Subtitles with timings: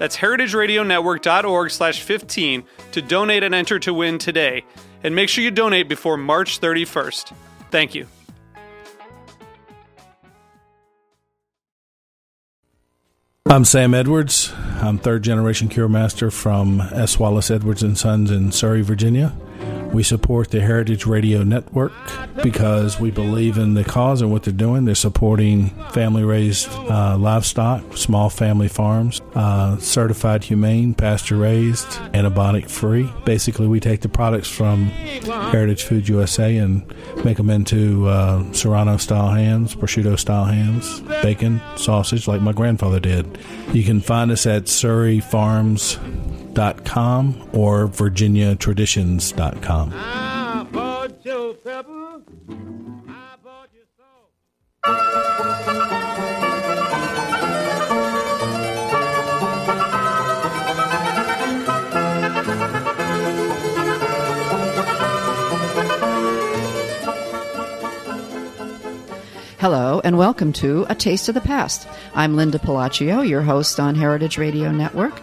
[0.00, 4.64] That's heritageradionetwork.org slash 15 to donate and enter to win today.
[5.04, 7.34] And make sure you donate before March 31st.
[7.70, 8.06] Thank you.
[13.44, 14.54] I'm Sam Edwards.
[14.80, 17.18] I'm third generation cure master from S.
[17.18, 19.34] Wallace Edwards and Sons in Surry, Virginia.
[19.92, 21.92] We support the Heritage Radio Network
[22.42, 24.84] because we believe in the cause and what they're doing.
[24.84, 32.70] They're supporting family raised uh, livestock, small family farms, uh, certified humane, pasture raised, antibiotic
[32.70, 33.12] free.
[33.24, 36.86] Basically, we take the products from Heritage Food USA and
[37.24, 43.00] make them into uh, Serrano style hams, prosciutto style hams, bacon, sausage, like my grandfather
[43.00, 43.38] did.
[43.72, 45.98] You can find us at Surry Farms
[46.84, 49.90] com or virginiatraditions.com.
[69.60, 71.86] Hello, and welcome to A Taste of the Past.
[72.14, 75.20] I'm Linda Pelaccio, your host on Heritage Radio Network.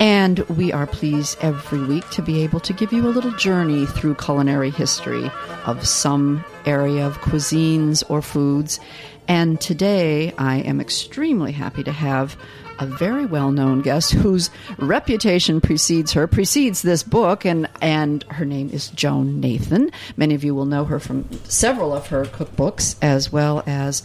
[0.00, 3.86] And we are pleased every week to be able to give you a little journey
[3.86, 5.30] through culinary history
[5.66, 8.80] of some area of cuisines or foods.
[9.28, 12.36] And today I am extremely happy to have
[12.78, 18.44] a very well known guest whose reputation precedes her, precedes this book, and, and her
[18.44, 19.90] name is Joan Nathan.
[20.16, 24.02] Many of you will know her from several of her cookbooks as well as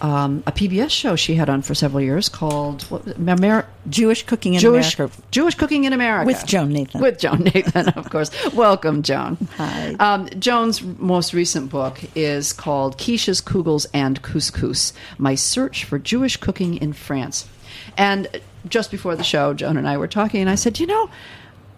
[0.00, 4.54] um, a PBS show she had on for several years called what, Amer- Jewish Cooking
[4.54, 5.22] in Jewish, America.
[5.30, 7.00] Jewish Cooking in America with Joan Nathan.
[7.00, 8.30] With Joan Nathan, of course.
[8.52, 9.36] Welcome, Joan.
[9.56, 9.94] Hi.
[9.98, 16.36] Um, Joan's most recent book is called Quiches, Kugels, and Couscous: My Search for Jewish
[16.36, 17.48] Cooking in France.
[17.96, 18.28] And
[18.68, 21.10] just before the show, Joan and I were talking, and I said, you know.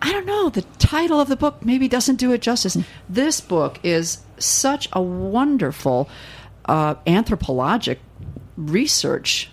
[0.03, 0.49] I don't know.
[0.49, 2.75] The title of the book maybe doesn't do it justice.
[3.07, 6.09] This book is such a wonderful
[6.65, 7.99] uh, anthropologic
[8.61, 9.51] research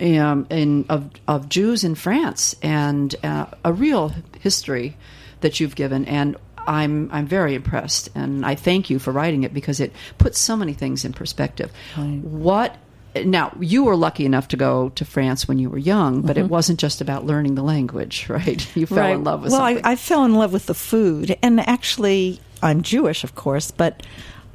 [0.00, 4.96] um, in of of Jews in France and uh, a real history
[5.40, 9.52] that you've given and I'm I'm very impressed and I thank you for writing it
[9.52, 11.72] because it puts so many things in perspective.
[11.96, 12.20] Right.
[12.20, 12.76] What
[13.24, 16.44] now you were lucky enough to go to France when you were young, but mm-hmm.
[16.44, 18.76] it wasn't just about learning the language, right?
[18.76, 19.14] You fell right.
[19.14, 19.62] in love with well.
[19.62, 24.02] I, I fell in love with the food, and actually, I'm Jewish, of course, but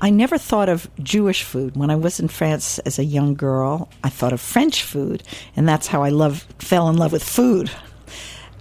[0.04, 1.78] I never thought of Jewish food.
[1.78, 5.24] When I was in France as a young girl, I thought of French food,
[5.56, 7.72] and that's how I love fell in love with food.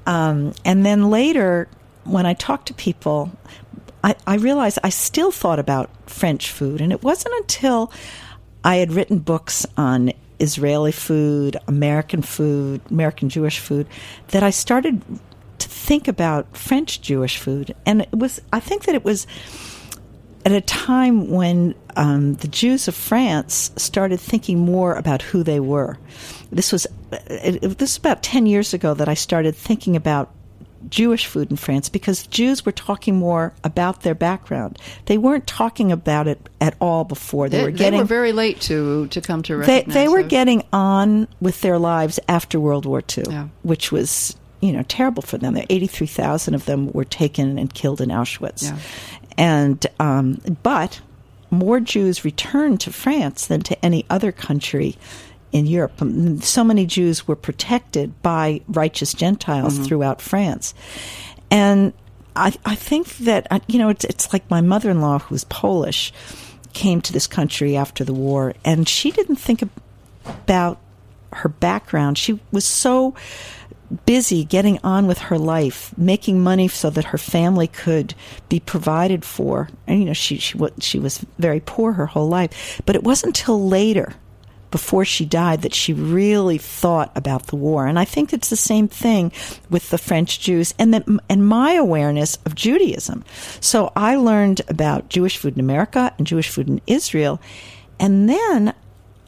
[0.06, 1.66] Um, and then later,
[2.04, 3.32] when I talked to people,
[4.04, 7.90] I, I realized I still thought about French food, and it wasn't until
[8.62, 13.88] I had written books on Israeli food, American food, American Jewish food,
[14.28, 15.02] that I started
[15.58, 17.74] to think about French Jewish food.
[17.84, 19.26] And it was, I think that it was
[20.44, 25.60] at a time when um, the Jews of France started thinking more about who they
[25.60, 25.98] were.
[26.50, 30.30] This was it, it, this was about ten years ago that I started thinking about
[30.88, 34.78] Jewish food in France because Jews were talking more about their background.
[35.06, 37.48] They weren't talking about it at all before.
[37.48, 40.22] They, they were getting they were very late to to come to they, they were
[40.22, 40.30] those.
[40.30, 43.48] getting on with their lives after World War II, Yeah.
[43.62, 45.56] which was you know terrible for them.
[45.70, 48.78] Eighty three thousand of them were taken and killed in Auschwitz, Yeah.
[49.38, 51.00] And um, but
[51.50, 54.96] more Jews returned to France than to any other country
[55.52, 56.00] in Europe.
[56.00, 60.74] Um, So many Jews were protected by righteous Gentiles throughout France,
[61.50, 61.92] and
[62.34, 65.44] I, I think that uh, you know it's, it's like my mother in law who's
[65.44, 66.12] Polish
[66.72, 69.62] came to this country after the war, and she didn't think
[70.24, 70.78] about
[71.32, 72.18] her background.
[72.18, 73.14] She was so
[74.06, 78.14] busy getting on with her life, making money so that her family could
[78.48, 79.68] be provided for.
[79.86, 82.80] And you know, she she she was very poor her whole life.
[82.86, 84.14] But it wasn't until later
[84.72, 87.86] before she died that she really thought about the war.
[87.86, 89.30] And I think it's the same thing
[89.70, 93.22] with the French Jews and that, and my awareness of Judaism.
[93.60, 97.40] So I learned about Jewish food in America and Jewish food in Israel.
[98.00, 98.74] And then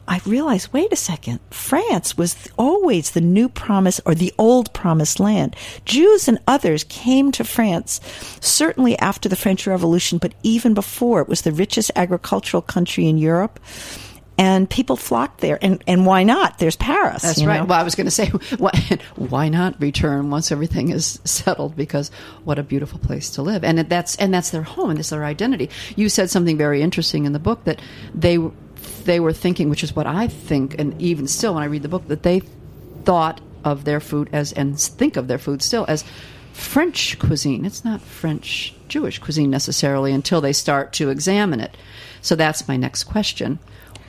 [0.07, 5.19] I realized, wait a second, France was always the new promise or the old promised
[5.19, 5.55] land.
[5.85, 8.01] Jews and others came to France,
[8.39, 11.21] certainly after the French Revolution, but even before.
[11.21, 13.59] It was the richest agricultural country in Europe
[14.37, 15.57] and people flocked there.
[15.61, 16.59] And, and why not?
[16.59, 17.21] There's Paris.
[17.21, 17.59] That's right.
[17.59, 17.65] Know?
[17.65, 18.27] Well, I was going to say,
[18.57, 18.71] why,
[19.15, 21.75] why not return once everything is settled?
[21.75, 22.11] Because
[22.43, 25.23] what a beautiful place to live, and that's and that's their home and it's their
[25.23, 25.69] identity.
[25.95, 27.81] You said something very interesting in the book that
[28.13, 28.37] they
[29.05, 31.89] they were thinking, which is what I think, and even still when I read the
[31.89, 32.41] book, that they
[33.03, 36.03] thought of their food as and think of their food still as
[36.53, 37.65] French cuisine.
[37.65, 41.75] It's not French Jewish cuisine necessarily until they start to examine it.
[42.21, 43.59] So that's my next question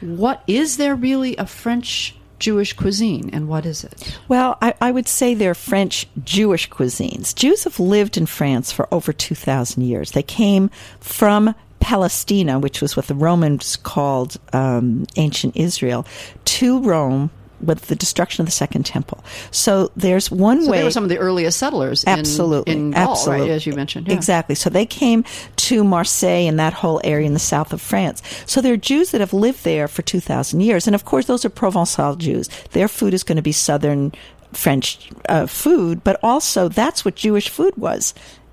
[0.01, 4.19] what is there really a French Jewish cuisine, and what is it?
[4.29, 7.35] Well, I, I, would say they're French Jewish cuisines.
[7.35, 10.11] Jews have lived in France for over 2,000 years.
[10.11, 10.69] They came
[11.01, 11.55] from
[11.87, 16.05] Palestina, which was what the Romans called um, ancient Israel,
[16.45, 17.31] to Rome
[17.61, 19.23] with the destruction of the Second Temple.
[19.53, 20.79] So there's one so way.
[20.79, 22.05] They were some of the earliest settlers.
[22.05, 24.09] Absolutely, in, in Gaul, absolutely, right, as you mentioned.
[24.09, 24.15] Yeah.
[24.15, 24.57] Exactly.
[24.57, 25.25] So they came
[25.69, 28.21] to Marseille and that whole area in the south of France.
[28.47, 31.27] So there are Jews that have lived there for two thousand years, and of course
[31.27, 32.49] those are Provençal Jews.
[32.73, 34.11] Their food is going to be southern
[34.53, 38.13] French uh, food, but also that's what Jewish food was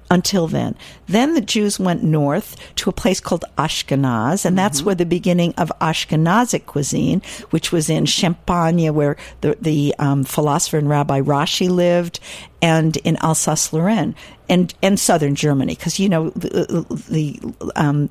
[0.09, 0.75] until then.
[1.07, 4.85] Then the Jews went north to a place called Ashkenaz, and that's mm-hmm.
[4.85, 10.77] where the beginning of Ashkenazic cuisine, which was in Champagne, where the, the um, philosopher
[10.77, 12.19] and rabbi Rashi lived,
[12.61, 14.15] and in Alsace-Lorraine,
[14.49, 17.39] and and southern Germany, because you know the, the
[17.75, 18.09] um,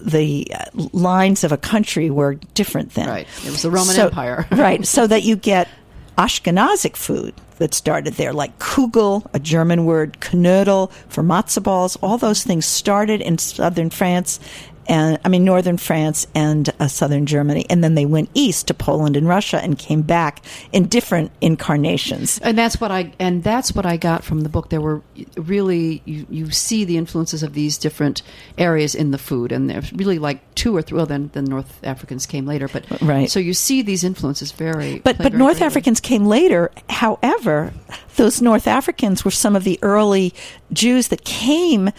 [0.00, 0.50] the
[0.92, 3.08] lines of a country were different then.
[3.08, 3.28] Right.
[3.44, 4.46] It was the Roman so, Empire.
[4.52, 4.86] right.
[4.86, 5.68] So that you get
[6.18, 11.96] Ashkenazic food that started there, like Kugel, a German word, Knödel for matzo balls.
[12.02, 14.40] All those things started in southern France
[14.90, 18.74] and I mean northern France and uh, southern Germany, and then they went east to
[18.74, 22.40] Poland and Russia and came back in different incarnations.
[22.40, 24.68] And that's what I and that's what I got from the book.
[24.68, 25.00] There were
[25.36, 28.22] really you, you see the influences of these different
[28.58, 30.96] areas in the food, and there's really like two or three.
[30.96, 33.30] Well, then the North Africans came later, but right.
[33.30, 34.98] So you see these influences very.
[34.98, 35.66] But but very North greatly.
[35.66, 36.72] Africans came later.
[36.88, 37.72] However,
[38.16, 40.34] those North Africans were some of the early
[40.72, 41.90] Jews that came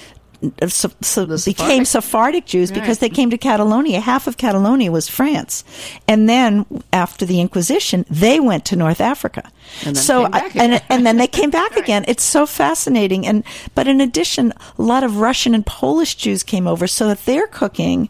[0.61, 2.79] Uh, so, so became Sephardic Jews right.
[2.79, 3.99] because they came to Catalonia.
[3.99, 5.63] Half of Catalonia was France,
[6.07, 9.51] and then after the Inquisition, they went to North Africa.
[9.85, 11.83] And so and, and then they came back right.
[11.83, 12.05] again.
[12.07, 13.27] It's so fascinating.
[13.27, 13.43] And
[13.75, 17.45] but in addition, a lot of Russian and Polish Jews came over, so that their
[17.47, 18.09] cooking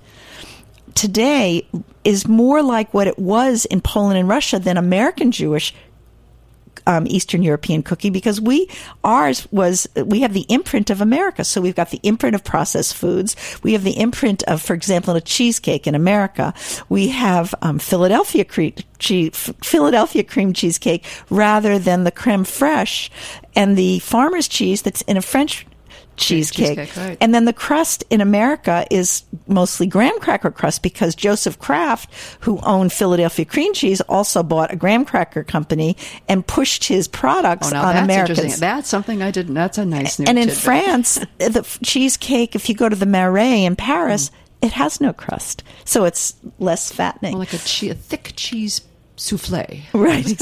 [0.95, 1.67] today
[2.03, 5.73] is more like what it was in Poland and Russia than American Jewish
[6.87, 8.69] um, Eastern European cooking because we
[9.03, 11.43] ours was we have the imprint of America.
[11.43, 13.35] So we've got the imprint of processed foods.
[13.63, 16.53] We have the imprint of, for example, a cheesecake in America.
[16.89, 23.09] We have um, Philadelphia cream cheese, Philadelphia cream cheesecake rather than the creme fraiche
[23.55, 25.65] and the farmer's cheese that's in a French
[26.17, 26.77] cheesecake.
[26.77, 27.17] cheesecake right.
[27.21, 32.59] And then the crust in America is mostly graham cracker crust because Joseph Kraft, who
[32.61, 35.97] owned Philadelphia cream cheese, also bought a graham cracker company
[36.27, 38.59] and pushed his products oh, on that's Americans.
[38.59, 39.53] That's something I didn't.
[39.53, 40.25] That's a nice new.
[40.27, 40.63] And in tidbit.
[40.63, 44.33] France, the cheesecake, if you go to the Marais in Paris, mm.
[44.67, 47.33] it has no crust, so it's less fattening.
[47.33, 48.81] Well, like a, che- a thick cheese
[49.15, 49.81] souffle.
[49.93, 50.39] Right.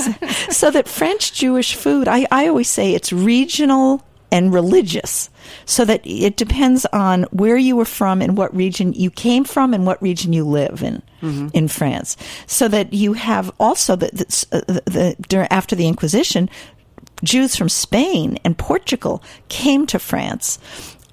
[0.51, 5.29] so that French Jewish food, I, I always say it's regional and religious.
[5.65, 9.73] So that it depends on where you were from and what region you came from
[9.73, 11.47] and what region you live in mm-hmm.
[11.53, 12.17] in France.
[12.47, 16.49] So that you have also the, the, uh, the, the after the inquisition
[17.23, 20.59] Jews from Spain and Portugal came to France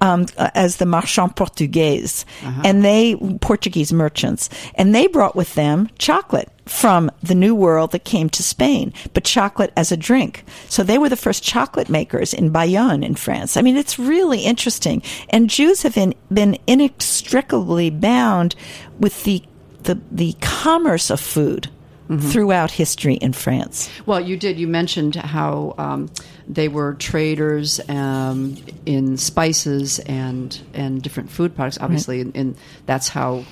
[0.01, 2.61] um, as the Marchand portugais, uh-huh.
[2.65, 8.03] and they Portuguese merchants, and they brought with them chocolate from the New World that
[8.03, 10.43] came to Spain, but chocolate as a drink.
[10.67, 13.55] So they were the first chocolate makers in Bayonne in France.
[13.55, 18.55] I mean, it's really interesting, and Jews have been, been inextricably bound
[18.99, 19.43] with the
[19.83, 21.69] the, the commerce of food
[22.09, 22.29] mm-hmm.
[22.29, 23.89] throughout history in France.
[24.05, 24.59] Well, you did.
[24.59, 26.09] You mentioned how um,
[26.47, 31.77] they were traders um, in spices and and different food products.
[31.79, 32.25] Obviously, right.
[32.27, 33.43] and, and, that's how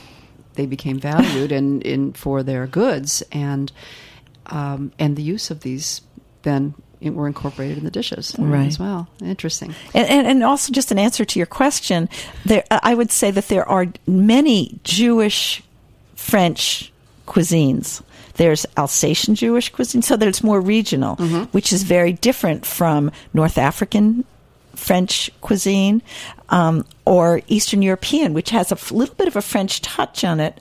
[0.53, 3.71] they became valued and in for their goods and
[4.47, 6.01] um, and the use of these
[6.43, 8.67] then were incorporated in the dishes right.
[8.67, 9.07] as well.
[9.21, 9.75] Interesting.
[9.93, 12.09] And, and, and, also, just an answer to your question,
[12.45, 15.61] there, I would say that there are many Jewish
[16.15, 16.91] French
[17.27, 18.01] cuisines.
[18.35, 21.43] There's Alsatian Jewish cuisine, so that it's more regional, mm-hmm.
[21.51, 24.25] which is very different from North African
[24.75, 26.01] French cuisine
[26.49, 30.59] um, or Eastern European, which has a little bit of a French touch on it,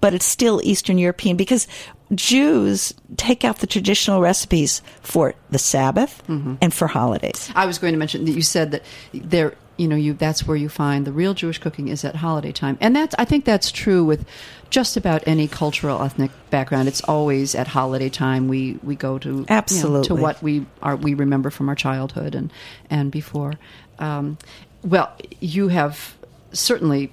[0.00, 1.66] but it's still Eastern European because
[2.14, 6.54] Jews take out the traditional recipes for the Sabbath mm-hmm.
[6.60, 7.50] and for holidays.
[7.54, 10.56] I was going to mention that you said that there, you know, you that's where
[10.56, 13.72] you find the real Jewish cooking is at holiday time, and that's I think that's
[13.72, 14.26] true with
[14.70, 16.88] just about any cultural ethnic background.
[16.88, 20.66] It's always at holiday time we we go to absolutely you know, to what we
[20.82, 22.52] are we remember from our childhood and
[22.90, 23.54] and before.
[23.98, 24.38] Um,
[24.82, 26.14] well, you have
[26.52, 27.12] certainly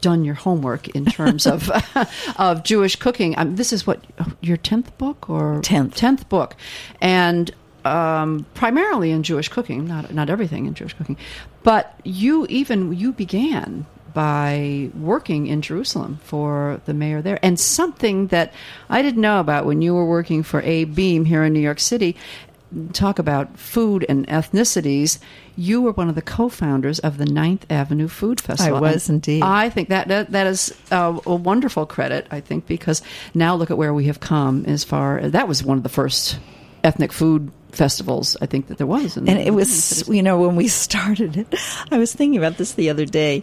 [0.00, 1.70] done your homework in terms of
[2.36, 3.38] of Jewish cooking.
[3.38, 4.04] Um, this is what
[4.40, 6.56] your tenth book or tenth tenth book,
[7.00, 7.50] and
[7.84, 11.16] um, primarily in Jewish cooking, not not everything in Jewish cooking,
[11.62, 18.28] but you even you began by working in Jerusalem for the mayor there, and something
[18.28, 18.52] that
[18.88, 21.80] I didn't know about when you were working for Abe Beame here in New York
[21.80, 22.16] City.
[22.92, 25.18] Talk about food and ethnicities
[25.60, 28.78] you were one of the co-founders of the Ninth Avenue Food Festival.
[28.78, 29.42] I was and indeed.
[29.42, 32.26] I think that that, that is a, a, wonderful credit.
[32.30, 33.02] I think because
[33.34, 34.64] now look at where we have come.
[34.64, 36.38] As far that was one of the first
[36.84, 39.16] ethnic food festivals I think that there was.
[39.16, 41.54] and it was, you know, when we started it,
[41.90, 43.42] I was thinking about this the other day.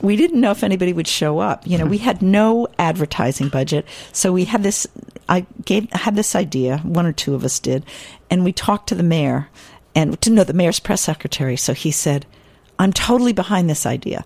[0.00, 1.66] We didn't know if anybody would show up.
[1.66, 4.86] You know, we had no advertising budget, so we had this.
[5.28, 6.78] I gave had this idea.
[6.78, 7.84] One or two of us did,
[8.30, 9.48] and we talked to the mayor
[9.94, 11.56] and to know the mayor's press secretary.
[11.56, 12.26] So he said,
[12.78, 14.24] I'm totally behind this idea.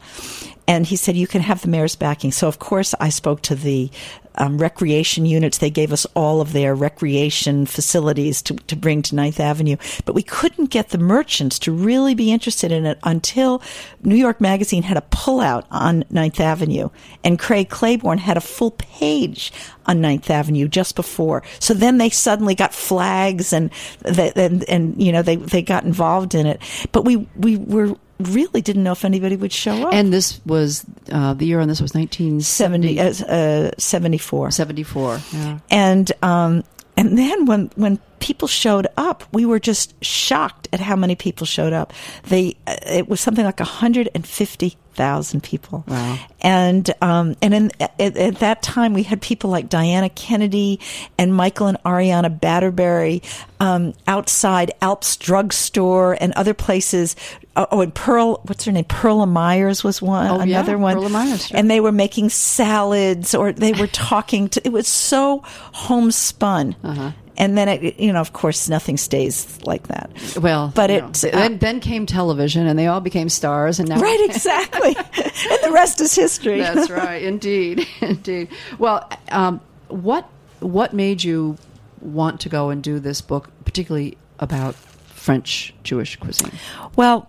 [0.68, 2.32] And he said, You can have the mayor's backing.
[2.32, 3.90] So, of course, I spoke to the
[4.36, 5.58] um, recreation units.
[5.58, 9.76] They gave us all of their recreation facilities to, to bring to Ninth Avenue.
[10.04, 13.62] But we couldn't get the merchants to really be interested in it until
[14.02, 16.90] New York Magazine had a pullout on Ninth Avenue.
[17.24, 19.52] And Craig Claiborne had a full page
[19.86, 21.42] on Ninth Avenue just before.
[21.58, 23.70] So then they suddenly got flags and,
[24.04, 26.60] and, and you know, they, they got involved in it.
[26.92, 29.94] But we, we were really didn't know if anybody would show up.
[29.94, 34.50] And this was uh, the year on this was 1970 uh, uh, 74.
[34.50, 35.20] 74.
[35.32, 35.58] Yeah.
[35.70, 36.64] And um,
[36.96, 41.44] and then when when people showed up, we were just shocked at how many people
[41.44, 41.92] showed up.
[42.24, 45.84] They uh, it was something like 150 thousand people.
[45.88, 46.18] Wow!
[46.40, 50.80] And um, and in, at, at, that time, we had people like Diana Kennedy
[51.18, 53.22] and Michael and Ariana Batterberry
[53.58, 57.16] um, outside Alps Drugstore and other places.
[57.54, 58.84] Oh, oh, and Pearl, what's her name?
[58.84, 60.94] Perla Meyers was one, oh, another yeah, one.
[60.94, 61.56] Perla Meyers, sure.
[61.56, 64.62] and they were making salads, or they were talking to.
[64.64, 66.76] It was so homespun.
[66.84, 70.10] Uh-huh and then it, you know, of course, nothing stays like that.
[70.40, 74.00] Well, but it uh, then, then came television, and they all became stars, and now
[74.00, 76.58] right, exactly, and the rest is history.
[76.58, 78.48] That's right, indeed, indeed.
[78.78, 80.28] Well, um, what
[80.60, 81.56] what made you
[82.00, 86.52] want to go and do this book, particularly about French Jewish cuisine?
[86.96, 87.28] Well,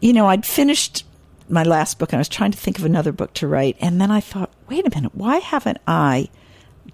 [0.00, 1.04] you know, I'd finished
[1.48, 4.00] my last book, and I was trying to think of another book to write, and
[4.00, 6.28] then I thought, wait a minute, why haven't I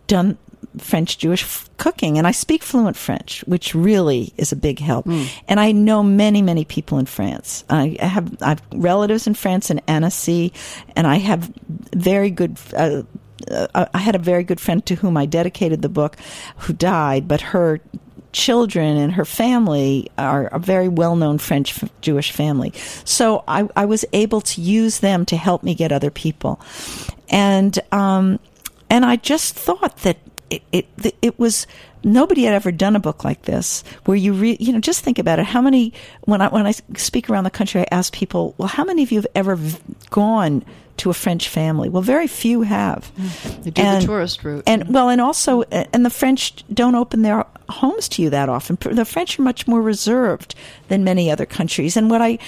[0.06, 0.38] done
[0.78, 5.06] French Jewish f- cooking, and I speak fluent French, which really is a big help.
[5.06, 5.28] Mm.
[5.48, 7.64] And I know many, many people in France.
[7.70, 10.52] I have I have relatives in France in Annecy,
[10.96, 11.52] and I have
[11.94, 12.58] very good.
[12.74, 13.02] Uh,
[13.50, 16.16] uh, I had a very good friend to whom I dedicated the book,
[16.56, 17.80] who died, but her
[18.32, 22.72] children and her family are a very well known French Jewish family.
[23.04, 26.60] So I, I, was able to use them to help me get other people.
[27.30, 28.38] And, um,
[28.90, 30.18] and I just thought that
[30.50, 31.66] it, it, it was
[32.04, 35.18] nobody had ever done a book like this where you re, you know just think
[35.18, 35.46] about it.
[35.46, 38.84] How many when I when I speak around the country I ask people well how
[38.84, 39.78] many of you have ever v-
[40.10, 40.64] gone
[40.98, 41.88] to a French family?
[41.88, 43.10] Well very few have.
[43.16, 43.62] Mm.
[43.64, 44.64] they do and, the tourist route.
[44.66, 48.78] and well and also and the French don't open their homes to you that often.
[48.80, 50.54] The French are much more reserved
[50.88, 51.96] than many other countries.
[51.96, 52.38] And what I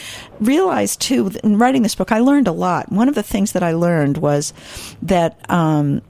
[0.41, 2.91] realized too in writing this book I learned a lot.
[2.91, 4.55] One of the things that I learned was
[5.03, 6.03] that um,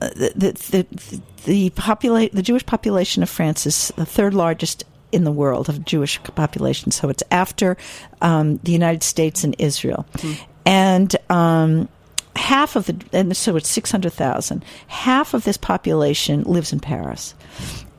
[0.00, 5.24] the the the, the, popula- the Jewish population of France is the third largest in
[5.24, 6.92] the world of Jewish population.
[6.92, 7.76] So it's after
[8.20, 10.38] um, the United States and Israel, mm.
[10.64, 11.88] and um,
[12.36, 14.64] half of the and so it's six hundred thousand.
[14.86, 17.34] Half of this population lives in Paris.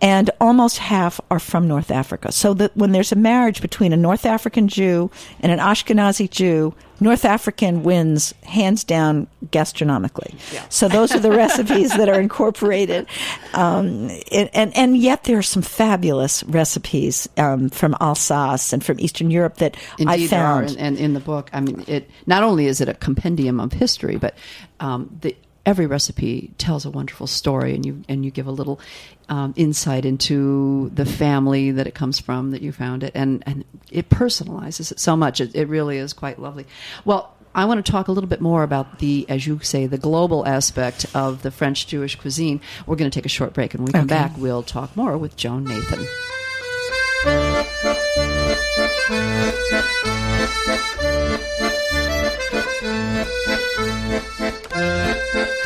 [0.04, 2.32] And almost half are from North Africa.
[2.32, 6.74] So that when there's a marriage between a North African Jew and an Ashkenazi Jew,
[7.02, 10.36] North African wins hands down gastronomically.
[10.54, 10.64] Yeah.
[10.70, 13.08] So those are the recipes that are incorporated,
[13.54, 19.00] um, and, and and yet there are some fabulous recipes um, from Alsace and from
[19.00, 20.70] Eastern Europe that I Indeed, are, found.
[20.70, 23.74] and, and in the book, I mean, it not only is it a compendium of
[23.74, 24.36] history, but
[24.80, 28.80] um, the, every recipe tells a wonderful story, and you and you give a little
[29.30, 33.64] um, insight into the family that it comes from, that you found it, and and
[33.92, 35.40] it personalizes it so much.
[35.42, 36.66] It, it really is quite lovely.
[37.06, 37.36] Well.
[37.54, 40.48] I want to talk a little bit more about the, as you say, the global
[40.48, 42.62] aspect of the French Jewish cuisine.
[42.88, 44.16] We're going to take a short break, and when we come Okay.
[44.16, 46.08] back, we'll talk more with Joan Nathan.
[55.34, 55.62] The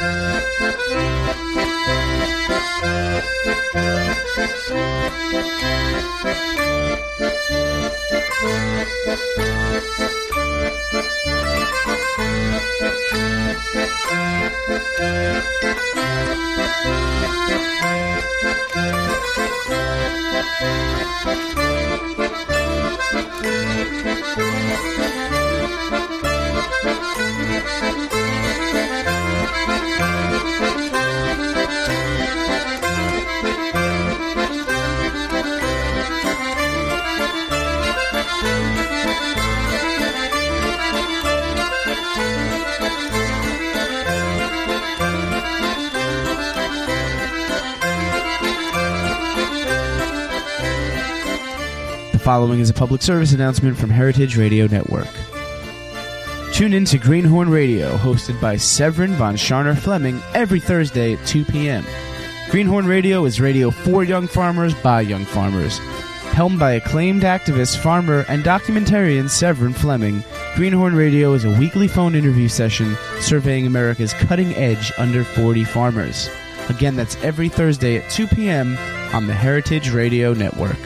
[52.26, 55.08] following is a public service announcement from Heritage Radio Network.
[56.52, 61.46] Tune in to Greenhorn Radio, hosted by Severine von Tscharner Fleming, every Thursday at 2
[61.46, 61.86] p.m.
[62.50, 65.78] Greenhorn Radio is radio for young farmers by young farmers.
[66.34, 70.24] Helmed by acclaimed activist, farmer, and documentarian Severine Fleming,
[70.56, 76.28] Greenhorn Radio is a weekly phone interview session surveying America's cutting edge under 40 farmers.
[76.70, 78.76] Again, that's every Thursday at 2 p.m.
[79.14, 80.80] on the Heritage Radio Network.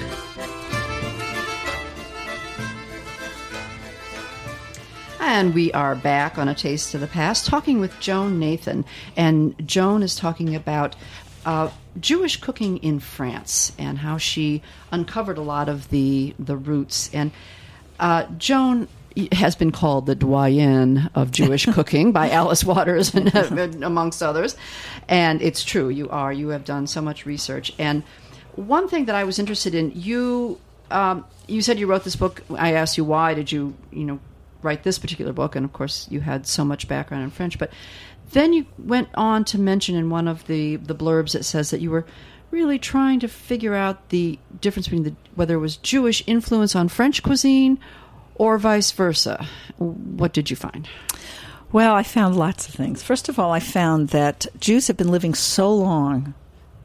[5.40, 8.84] And we are back on A Taste of the Past talking with Joan Nathan.
[9.16, 10.98] And Joan is talking about
[11.46, 17.10] uh, Jewish cooking in France and how she uncovered a lot of the, the roots.
[17.14, 17.32] And
[18.02, 18.90] uh, Joan
[19.32, 23.34] has been called the doyenne of Jewish cooking by Alice Waters and
[23.82, 24.58] amongst others.
[25.08, 26.34] And it's true, you are.
[26.34, 27.72] You have done so much research.
[27.80, 28.04] And
[28.58, 30.60] one thing that I was interested in, you
[30.92, 32.44] um, you said you wrote this book.
[32.58, 34.20] I asked you why did you you know
[34.62, 37.58] write this particular book, and of course you had so much background in French.
[37.58, 37.72] But
[38.32, 41.82] then you went on to mention in one of the the blurbs that says that
[41.82, 42.06] you were
[42.52, 46.88] really trying to figure out the difference between the whether it was Jewish influence on
[46.88, 47.80] French cuisine
[48.36, 49.46] or vice versa.
[49.78, 50.88] What did you find?
[51.72, 53.04] Well, I found lots of things.
[53.04, 56.34] First of all, I found that Jews have been living so long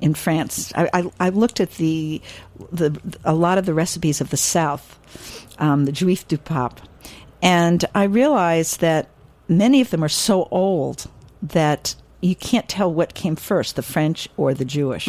[0.01, 0.73] in France.
[0.75, 2.21] I, I, I looked at the,
[2.71, 4.99] the a lot of the recipes of the South,
[5.59, 6.81] um, the Juif du Pape,
[7.45, 9.09] and I realized that
[9.49, 11.07] many of them are so old
[11.43, 15.07] that you can't tell what came first, the French or the Jewish.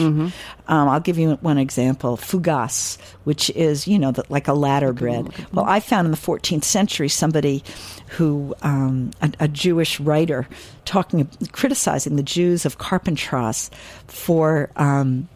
[0.68, 4.92] Um, I'll give you one example: fougasse, which is you know the, like a ladder
[4.92, 5.30] bread.
[5.54, 7.64] Well, I found in the 14th century somebody
[8.10, 10.46] who um, a, a Jewish writer
[10.84, 13.72] talking criticizing the Jews of Carpentras
[14.08, 14.70] for.
[14.76, 15.30] Um,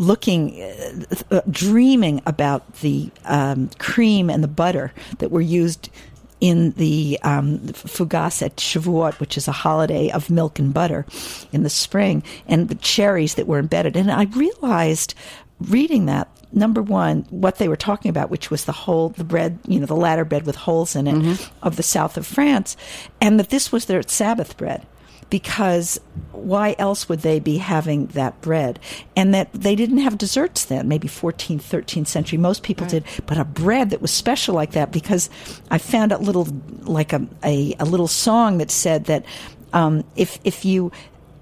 [0.00, 5.90] looking, uh, uh, dreaming about the um, cream and the butter that were used
[6.40, 11.04] in the um, fougasse at Shavuot, which is a holiday of milk and butter
[11.52, 13.96] in the spring, and the cherries that were embedded.
[13.96, 15.14] And I realized
[15.60, 19.58] reading that number one, what they were talking about, which was the whole, the bread,
[19.66, 22.76] you know, the ladder bread with holes in it of the south of France,
[23.20, 24.86] and that this was their Sabbath bread.
[25.30, 26.00] Because
[26.32, 28.78] why else would they be having that bread?
[29.16, 32.38] And that they didn't have desserts then, maybe 14th, 13th century.
[32.38, 35.28] Most people did, but a bread that was special like that because
[35.70, 36.48] I found a little,
[36.82, 39.24] like a, a, a little song that said that
[39.72, 40.92] um, if, if you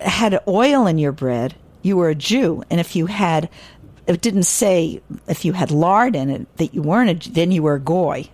[0.01, 2.63] had oil in your bread, you were a Jew.
[2.69, 3.49] And if you had
[4.07, 7.63] it didn't say if you had lard in it that you weren't a, then you
[7.63, 8.29] were a goy.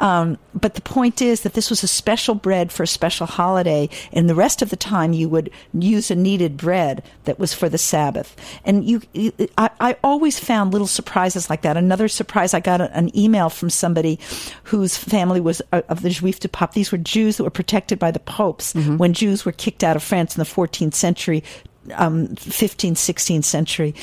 [0.00, 3.88] um, but the point is that this was a special bread for a special holiday,
[4.12, 7.68] and the rest of the time you would use a kneaded bread that was for
[7.68, 8.34] the Sabbath.
[8.64, 11.76] And you, you I, I always found little surprises like that.
[11.76, 14.18] Another surprise, I got an email from somebody
[14.64, 16.72] whose family was uh, of the Juif de Pape.
[16.72, 20.02] These were Jews that were protected by the popes when Jews were kicked out of
[20.02, 21.44] France in the 14th century
[21.94, 23.94] um, 15th, 16th century.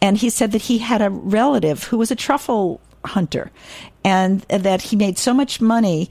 [0.00, 3.50] And he said that he had a relative who was a truffle hunter
[4.04, 6.08] and that he made so much money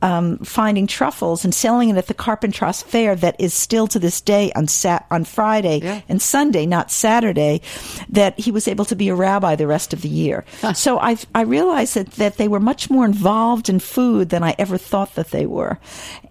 [0.00, 4.20] um, finding truffles and selling it at the Carpentras Fair that is still to this
[4.20, 6.02] day on sat on Friday Yeah.
[6.08, 7.60] and Sunday, not Saturday,
[8.08, 10.44] that he was able to be a rabbi the rest of the year.
[10.74, 14.54] So I I realized that, that they were much more involved in food than I
[14.56, 15.80] ever thought that they were,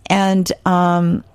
[0.10, 0.50] and.
[0.66, 1.26] Um,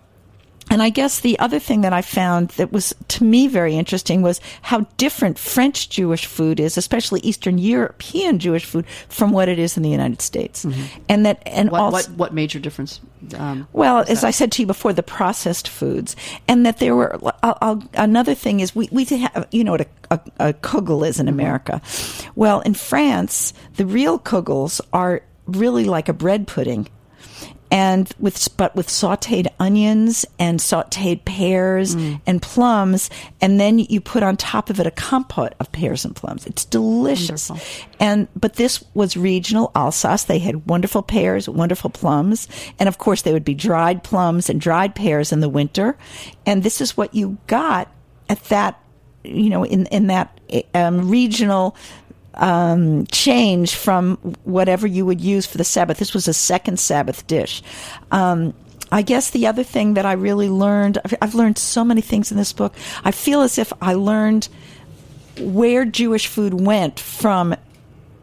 [0.73, 4.23] and I guess the other thing that I found that was to me very interesting
[4.23, 9.59] was how different French Jewish food is, especially Eastern European Jewish food, from what it
[9.59, 10.65] is in the United States.
[11.11, 13.01] And that, and What, also, what what major difference?
[13.37, 16.17] Um, well, as I said to you before, the processed foods,
[16.49, 19.83] and that there were I'll, I'll, another thing is we we have you know what
[19.83, 21.83] a, a, a kugel is in America.
[22.35, 26.89] Well, in France, the real kugels are really like a bread pudding.
[27.75, 31.95] And with but with sautéed onions and sautéed pears
[32.27, 33.09] and plums,
[33.41, 36.47] and then you put on top of it a compote of pears and plums.
[36.47, 37.49] It's delicious.
[37.49, 37.97] Wonderful.
[37.99, 40.25] And but this was regional Alsace.
[40.25, 42.47] They had wonderful pears, wonderful plums,
[42.79, 45.97] and of course they would be dried plums and dried pears in the winter.
[46.45, 47.89] And this is what you got
[48.29, 48.79] at that,
[49.25, 50.39] you know, in in that
[50.75, 51.75] um, regional
[52.35, 55.99] um, change from whatever you would use for the Sabbath.
[55.99, 57.62] This was a second Sabbath dish.
[58.11, 58.55] Um,
[58.90, 62.37] I guess the other thing that I really learned, I've, learned so many things in
[62.37, 62.75] this book.
[63.03, 64.49] I feel as if I learned
[65.38, 67.55] where Jewish food went from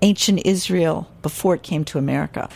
[0.04, 2.50] ancient Israel before it came to America.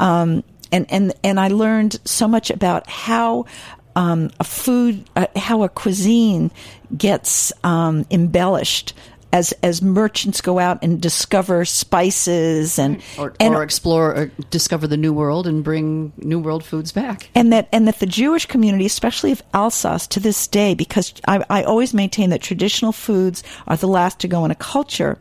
[0.00, 0.42] Um,
[0.72, 3.46] and, and, and I learned so much about how
[3.94, 6.50] um, a food, uh, how a cuisine
[6.96, 8.94] gets um, embellished
[9.32, 14.86] as as merchants go out and discover spices and or, and, or explore or discover
[14.86, 17.30] the new world and bring new world foods back.
[17.34, 21.44] and that and that the Jewish community, especially of Alsace, to this day, because I,
[21.50, 25.18] I always maintain that traditional foods are the last to go in a culture.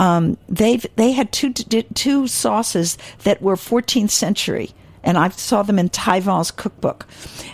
[0.00, 4.70] Um, they they had two two sauces that were 14th century,
[5.02, 7.06] and I saw them in Taillevent's cookbook,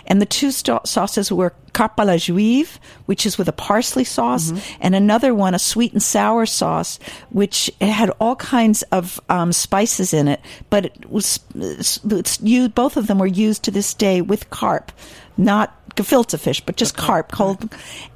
[0.07, 4.51] and the two sauces were carpe à la juive, which is with a parsley sauce,
[4.79, 10.13] and another one, a sweet and sour sauce, which had all kinds of um, spices
[10.13, 14.21] in it, but it was it's used, both of them were used to this day
[14.21, 14.91] with carp,
[15.37, 17.73] not gefilte fish, but just carp, cold,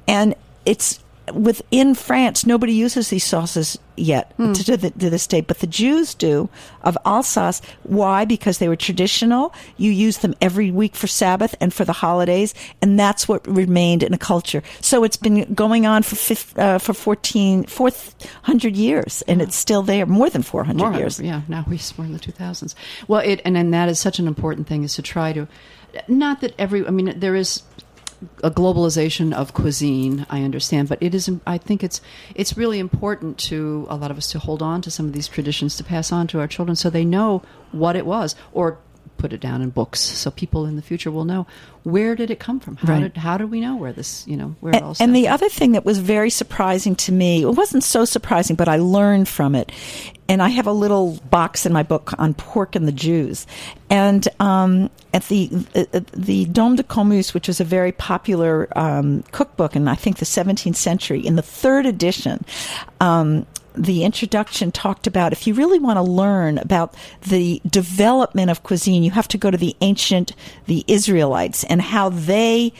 [0.08, 1.00] and it's
[1.32, 5.66] within France, nobody uses these sauces yet to, to, the, to this day, but the
[5.66, 6.48] Jews do
[6.82, 7.62] of Alsace.
[7.84, 8.24] Why?
[8.24, 9.54] Because they were traditional.
[9.76, 14.02] You use them every week for Sabbath and for the holidays, and that's what remained
[14.02, 14.62] in a culture.
[14.80, 19.82] So it's been going on for fif- uh, for 14, 400 years, and it's still
[19.82, 21.20] there, more than 400 More, years.
[21.20, 21.42] yeah.
[21.48, 22.74] Now we- we're in the 2000s.
[23.08, 25.46] Well, it and and that is such an important thing is to try to,
[26.08, 26.86] not that every.
[26.86, 27.62] I mean, there is
[28.42, 30.26] a globalization of cuisine.
[30.30, 31.30] I understand, but it is.
[31.46, 32.00] I think it's
[32.34, 35.28] it's really important to a lot of us to hold on to some of these
[35.28, 38.78] traditions to pass on to our children so they know what it was or
[39.16, 41.46] put it down in books so people in the future will know
[41.82, 43.02] where did it come from how Right.
[43.02, 45.28] did how did we know where this you know where it all And, and the
[45.28, 49.28] other thing that was very surprising to me, it wasn't so surprising, but I learned
[49.28, 49.70] from it.
[50.28, 53.46] And I have a little box in my book on pork and the Jews.
[53.90, 59.22] And um, at the uh, the Dons de Comus, which was a very popular um,
[59.32, 62.44] cookbook in I think the 17th century, in the third edition.
[63.00, 68.62] Um, the introduction talked about if you really want to learn about the development of
[68.62, 70.34] cuisine, you have to go to the ancient,
[70.66, 72.72] the Israelites, and how they,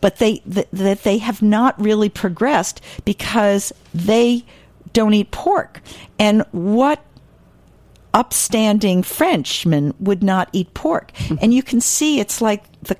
[0.00, 4.44] but they, th- that they have not really progressed because they
[4.92, 5.80] don't eat pork.
[6.18, 7.04] And what
[8.14, 11.12] upstanding Frenchman would not eat pork.
[11.12, 11.36] Mm-hmm.
[11.42, 12.96] and you can see it's like the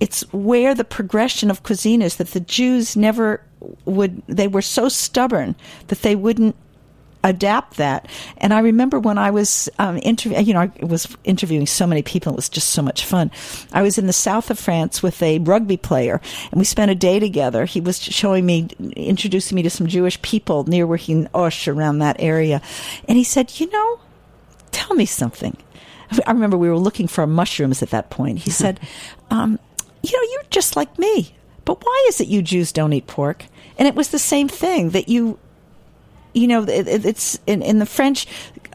[0.00, 3.42] it's where the progression of cuisine is that the Jews never
[3.84, 5.56] would they were so stubborn
[5.88, 6.54] that they wouldn't
[7.24, 8.08] adapt that.
[8.38, 12.02] And I remember when I was um, interviewing, you know, I was interviewing so many
[12.02, 12.32] people.
[12.32, 13.30] It was just so much fun.
[13.72, 16.94] I was in the south of France with a rugby player, and we spent a
[16.94, 17.64] day together.
[17.64, 21.98] He was showing me, introducing me to some Jewish people near where he Auch around
[21.98, 22.60] that area,
[23.08, 24.00] and he said, "You know,
[24.70, 25.56] tell me something."
[26.26, 28.38] I remember we were looking for mushrooms at that point.
[28.38, 28.78] He said,
[29.30, 29.58] um,
[30.10, 33.44] "You know, you're just like me." But why is it you Jews don't eat pork?
[33.78, 35.38] And it was the same thing that you
[36.34, 38.26] you know, it, it- it's in, in the French.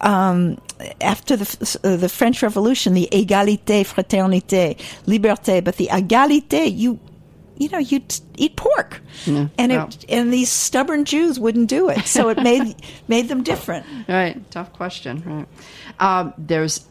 [0.01, 0.57] Um,
[0.99, 6.99] after the uh, the French Revolution, the égalité, fraternité, liberté, but the égalité, you
[7.57, 8.01] you know, you
[8.37, 9.49] eat pork, Yeah.
[9.59, 9.85] and Wow.
[9.85, 12.75] it and these stubborn Jews wouldn't do it, so it made
[13.07, 13.85] made them different.
[14.09, 15.21] Right, tough question.
[15.23, 15.47] Right.
[15.99, 16.87] Um, there's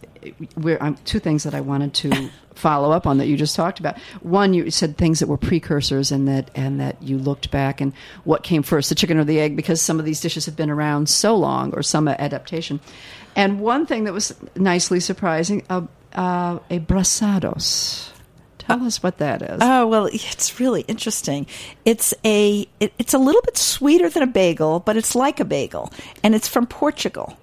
[0.56, 3.80] we're, um, two things that I wanted to follow up on that you just talked
[3.80, 3.98] about.
[4.22, 7.92] One, you said things that were precursors, and that and that you looked back and
[8.24, 10.70] what came first, the chicken or the egg, because some of these dishes have been
[10.70, 12.80] around so long, or some adaptation.
[13.34, 15.82] And one thing that was nicely surprising, uh,
[16.14, 18.10] uh, a brasados.
[18.58, 19.58] Tell us what that is.
[19.60, 21.46] Oh well, it's really interesting.
[21.84, 25.44] It's a it, it's a little bit sweeter than a bagel, but it's like a
[25.44, 25.92] bagel,
[26.22, 27.36] and it's from Portugal,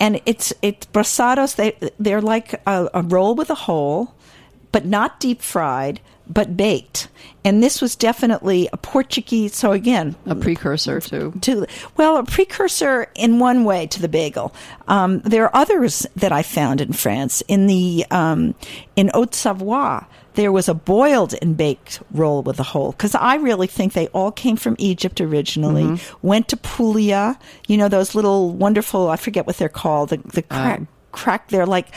[0.00, 1.54] and it's it's brasados.
[1.54, 4.14] They they're like a, a roll with a hole,
[4.74, 7.06] but not deep fried, but baked.
[7.44, 9.54] And this was definitely a Portuguese.
[9.54, 14.52] So again, a precursor to to well, a precursor in one way to the bagel.
[14.88, 17.40] Um, there are others that I found in France.
[17.46, 18.56] In the um,
[18.96, 23.36] in Haute Savoie, there was a boiled and baked roll with a hole because I
[23.36, 25.84] really think they all came from Egypt originally.
[25.84, 26.26] Mm-hmm.
[26.26, 29.08] Went to Puglia, you know those little wonderful.
[29.08, 30.08] I forget what they're called.
[30.08, 30.80] The, the crack.
[30.80, 31.88] Um, crack they're like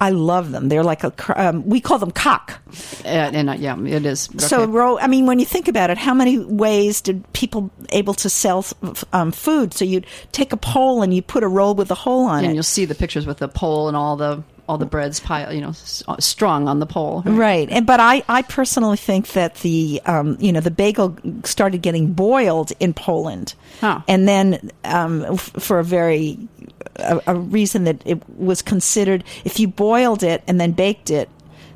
[0.00, 2.60] i love them they're like a um, we call them cock
[3.04, 4.28] and, and uh, yeah, it is.
[4.38, 4.72] so Okay.
[4.72, 8.28] ro- I mean, when you think about it, how many ways did people able to
[8.28, 8.66] sell
[9.12, 9.72] um, food?
[9.72, 12.44] So you'd take a pole and you put a roll with a hole on and
[12.44, 12.48] it.
[12.48, 15.52] And you'll see the pictures with the pole and all the all the breads pile,
[15.52, 15.70] you know,
[16.18, 17.22] strung on the pole.
[17.24, 21.82] Right, and but I, I personally think that the um, you know the bagel started
[21.82, 24.00] getting boiled in Poland, Huh.
[24.08, 26.36] and then um, f- for a very
[26.96, 31.28] a, a reason that it was considered if you boiled it and then baked it,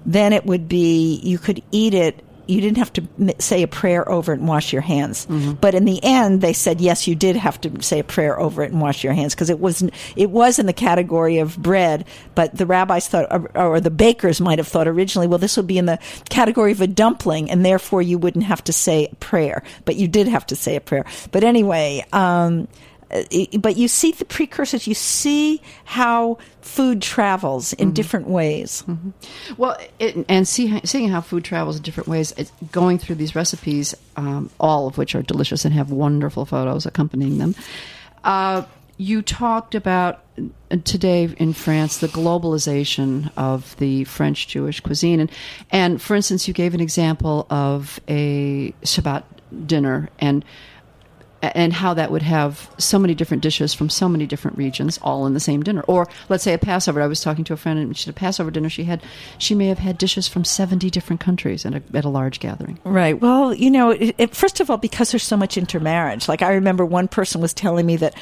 [0.06, 2.24] then it would be you could eat it.
[2.46, 5.24] You didn't have to say a prayer over it and wash your hands.
[5.60, 8.64] But in the end, they said yes, you did have to say a prayer over
[8.64, 9.84] it and wash your hands because it was
[10.16, 12.06] it was in the category of bread.
[12.34, 15.68] But the rabbis thought, or, or the bakers might have thought originally, well, this would
[15.68, 19.14] be in the category of a dumpling, and therefore you wouldn't have to say a
[19.16, 19.62] prayer.
[19.84, 21.04] But you did have to say a prayer.
[21.30, 22.04] But anyway.
[22.12, 22.66] Um,
[23.58, 24.86] but you see the precursors.
[24.86, 28.84] You see how food travels in different ways.
[29.56, 32.32] Well, it, and see, seeing how food travels in different ways,
[32.70, 37.38] going through these recipes, um, all of which are delicious and have wonderful photos accompanying
[37.38, 37.54] them.
[38.22, 38.62] Uh,
[38.96, 40.22] you talked about
[40.70, 45.30] uh, today in France the globalization of the French Jewish cuisine, and
[45.70, 49.24] and for instance, you gave an example of a Shabbat
[49.66, 50.44] dinner and
[51.42, 55.26] and how that would have so many different dishes from so many different regions all
[55.26, 57.78] in the same dinner or let's say a passover i was talking to a friend
[57.78, 59.02] and she had a passover dinner she had
[59.38, 62.78] she may have had dishes from 70 different countries at a, at a large gathering
[62.84, 63.20] Right.
[63.20, 66.28] Well, you know, it, it, first of all, because there's so much intermarriage.
[66.28, 68.14] Like I remember one person was telling me that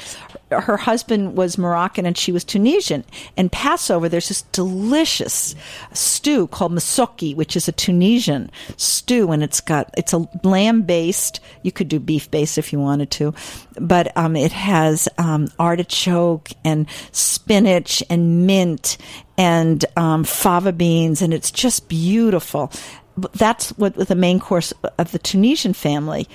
[0.51, 3.05] her husband was Moroccan and she was Tunisian.
[3.37, 5.55] And Passover, there's this delicious
[5.93, 11.39] stew called masoki, which is a Tunisian stew, and it's got it's a lamb based.
[11.63, 13.33] You could do beef based if you wanted to,
[13.79, 18.97] but um, it has um, artichoke and spinach and mint
[19.37, 22.71] and um, fava beans, and it's just beautiful.
[23.33, 26.27] That's what the main course of the Tunisian family.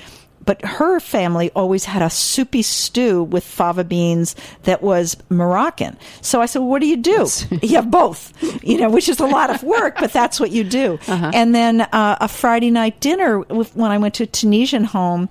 [0.44, 5.96] But her family always had a soupy stew with fava beans that was Moroccan.
[6.20, 7.26] So I said, well, "What do you do?
[7.62, 10.64] you have both, you know, which is a lot of work, but that's what you
[10.64, 14.84] do." And then uh, a Friday night dinner with, when I went to a Tunisian
[14.84, 15.28] home,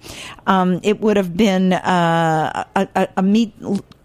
[0.47, 3.53] um, it would have been uh, a, a meat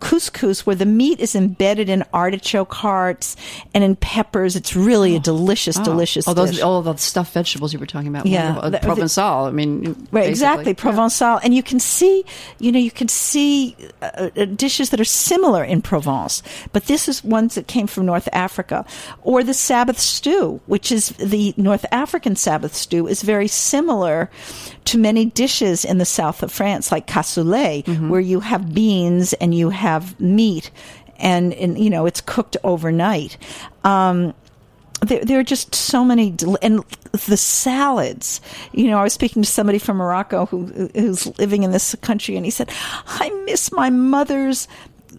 [0.01, 3.37] couscous where the meat is embedded in artichoke hearts
[3.75, 4.57] and in peppers.
[4.57, 6.61] It's really a delicious, delicious oh those dish.
[6.63, 8.55] all the stuffed vegetables you were talking about Yeah.
[8.57, 8.71] wonderful.
[8.71, 10.29] The- provençal i mean Right, basically.
[10.31, 12.25] exactly, Provençal, and you can see,
[12.59, 17.09] you know, you can see uh, uh, dishes that are similar in Provence, but this
[17.09, 18.85] is ones that came from North Africa,
[19.23, 24.31] or the Sabbath stew, which is the North African Sabbath stew, is very similar
[24.89, 29.55] to many dishes in the south of France, like cassoulet, where you have beans and
[29.55, 30.71] you have meat,
[31.19, 33.37] and, and you know it's cooked overnight.
[33.85, 34.35] Um,
[35.01, 36.83] there, there are just so many del- and
[37.29, 38.41] the salads
[38.73, 42.37] you know i was speaking to somebody from morocco who who's living in this country
[42.37, 42.69] and he said
[43.07, 44.67] i miss my mother's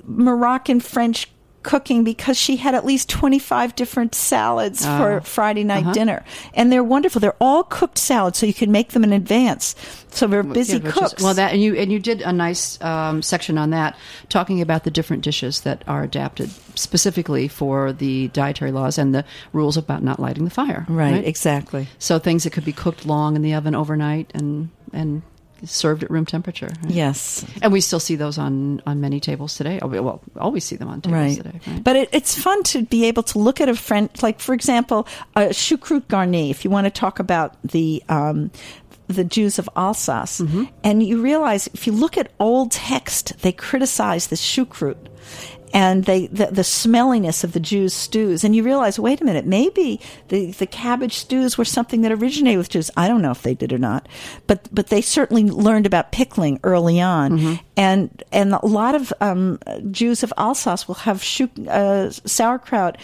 [0.03, 1.29] moroccan french
[1.63, 6.23] cooking because she had at least 25 different salads for friday night dinner.
[6.53, 7.19] And they're wonderful.
[7.19, 9.75] They're all cooked salads so you can make them in advance.
[10.11, 11.23] So they're busy Yeah, which is- cooks.
[11.23, 13.95] well, that and you and you did a nice um, section on that,
[14.29, 19.25] talking about the different dishes that are adapted specifically for the dietary laws and the
[19.53, 20.85] rules about not lighting the fire.
[20.89, 21.87] right, exactly.
[21.99, 25.21] So things that could be cooked long in the oven overnight and and
[25.65, 26.69] served at room temperature.
[26.83, 26.91] right?
[26.91, 29.79] yes And we still see those on on many tables today.
[29.81, 31.37] Oh, we- Well, always see them on tables right.
[31.37, 31.59] today.
[31.67, 31.83] Right?
[31.83, 35.07] But it, it's fun to be able to look at a friend, like for example,
[35.35, 36.49] a choucroute garni.
[36.51, 38.51] If you want to talk about the um,
[39.07, 40.63] the Jews of Alsace, Mm-hmm.
[40.83, 45.07] and you realize if you look at old text, they criticize the choucroute.
[45.73, 49.45] And they the, the smelliness of the Jews' stews, and you realize, wait a minute,
[49.45, 52.89] maybe the, the cabbage stews were something that originated with Jews.
[52.97, 54.07] I don't know if they did or not,
[54.47, 57.53] but but they certainly learned about pickling early on, Mm-hmm.
[57.77, 59.59] and and a lot of um,
[59.91, 61.23] Jews of Alsace will have
[61.67, 62.97] uh, sauerkraut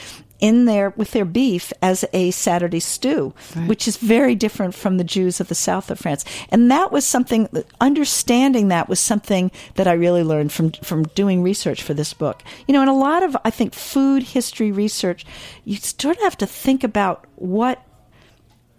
[0.45, 3.67] in their with their beef as a Saturday stew, Right.
[3.69, 6.23] which is very different from the Jews of the south of France.
[6.51, 7.41] And that was something
[7.81, 12.43] understanding that was something that I really learned from from doing research for this book.
[12.67, 15.25] You know, in a lot of I think food history research,
[15.63, 17.77] you sort of have to think about what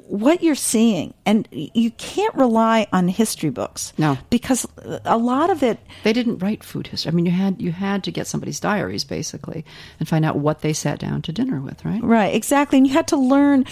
[0.09, 4.17] what you're seeing and you can't rely on history books No.
[4.31, 7.11] because uh, a lot of it They didn't write food history.
[7.11, 9.65] I mean, you had you had to get somebody's diaries basically
[9.99, 12.03] and find out what they sat down to dinner with, right?
[12.03, 12.79] Right, exactly.
[12.79, 13.65] And you had to learn,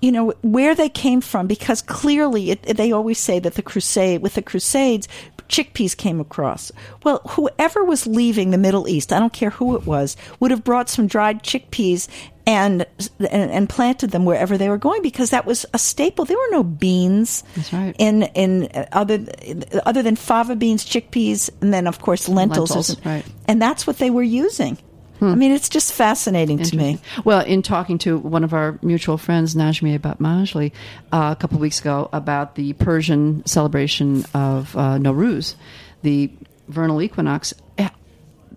[0.00, 4.22] you know, where they came from because clearly it, they always say that the crusade,
[4.22, 5.08] with the crusades,
[5.52, 6.72] chickpeas came across.
[7.04, 10.64] Well, whoever was leaving the Middle East, I don't care who it was, would have
[10.64, 12.08] brought some dried chickpeas
[12.46, 12.86] and
[13.20, 16.24] and, and planted them wherever they were going because that was a staple.
[16.24, 17.94] There were no beans That's right.
[17.98, 19.24] in in uh, other
[19.84, 22.70] other than fava beans, chickpeas, and then of course lentils.
[22.70, 23.24] Lentils, right.
[23.46, 24.78] And that's what they were using.
[25.28, 26.98] I mean, it's just fascinating to me.
[27.24, 30.72] Well, in talking to one of our mutual friends, Najmieh Batmanglij,
[31.12, 35.54] uh, a couple of weeks ago about the Persian celebration of uh, Nowruz,
[36.02, 36.30] the
[36.68, 37.54] vernal equinox.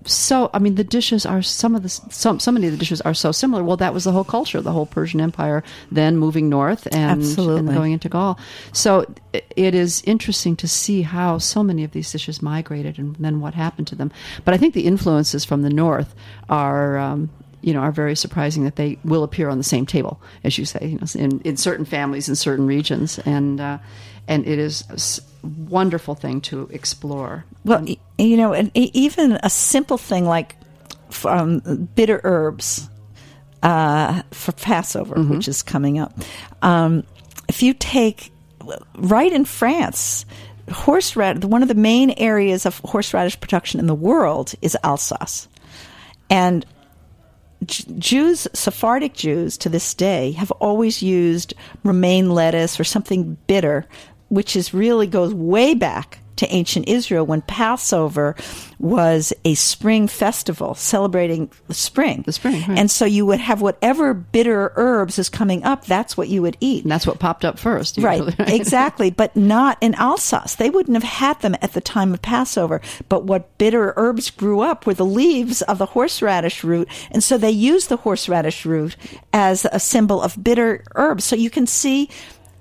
[0.05, 3.01] So, I mean, the dishes are some of the some so many of the dishes
[3.01, 3.63] are so similar.
[3.63, 7.67] Well, that was the whole culture, the whole Persian Empire, then moving north and, and
[7.67, 8.39] going into Gaul.
[8.71, 13.41] So, it is interesting to see how so many of these dishes migrated and then
[13.41, 14.11] what happened to them.
[14.43, 16.13] But I think the influences from the north
[16.49, 16.97] are.
[16.97, 17.29] Um,
[17.61, 20.65] you know, are very surprising that they will appear on the same table, as you
[20.65, 23.79] say, you know, in, in certain families in certain regions, and uh,
[24.27, 27.45] and it is a wonderful thing to explore.
[27.63, 27.85] Well,
[28.17, 30.55] you know, and even a simple thing like
[31.23, 32.89] um, bitter herbs
[33.63, 36.13] uh, for Passover, which is coming up.
[36.61, 37.03] Um,
[37.47, 38.31] if you take
[38.97, 40.25] right in France,
[40.71, 45.47] horseradish, one of the main areas of horseradish production in the world is Alsace,
[46.29, 46.65] and
[47.65, 53.87] Jews, Sephardic Jews to this day, have always used romaine lettuce or something bitter,
[54.29, 58.35] which is really goes way back to ancient Israel when Passover
[58.77, 62.23] was a spring festival celebrating the spring.
[62.25, 62.77] The spring, right.
[62.77, 66.57] And so you would have whatever bitter herbs is coming up, that's what you would
[66.59, 66.83] eat.
[66.83, 67.97] And that's what popped up first.
[67.97, 70.55] Right, usually, exactly, but not in Alsace.
[70.55, 72.81] They wouldn't have had them at the time of Passover.
[73.07, 77.37] But what bitter herbs grew up were the leaves of the horseradish root, and so
[77.37, 78.97] they used the horseradish root
[79.31, 81.23] as a symbol of bitter herbs.
[81.23, 82.09] So you can see